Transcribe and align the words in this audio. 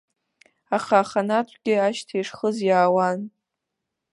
Аха 0.75 0.95
аханатәгьы 1.01 1.75
ашьҭа 1.87 2.15
ишхыз 2.17 2.57
иаауан. 2.67 3.19